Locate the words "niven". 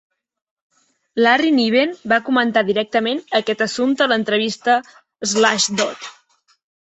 1.57-1.93